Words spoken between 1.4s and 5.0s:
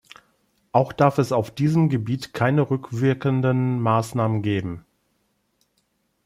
diesem Gebiet keine rückwirkenden Maßnahmen geben.